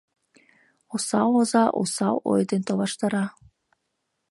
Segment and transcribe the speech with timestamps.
[0.95, 3.25] Осал оза осал ой ден толаштара.